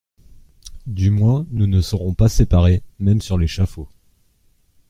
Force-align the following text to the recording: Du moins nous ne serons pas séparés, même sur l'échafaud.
Du 0.87 1.11
moins 1.11 1.45
nous 1.51 1.67
ne 1.67 1.79
serons 1.79 2.15
pas 2.15 2.27
séparés, 2.27 2.81
même 2.97 3.21
sur 3.21 3.37
l'échafaud. 3.37 3.87